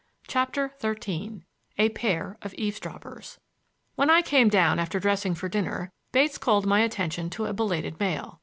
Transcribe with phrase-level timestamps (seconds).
[0.25, 1.45] CHAPTER XIII
[1.77, 3.37] A PAIR OF EAVESDROPPERS
[3.93, 7.99] When I came down after dressing for dinner, Bates called my attention to a belated
[7.99, 8.39] mail.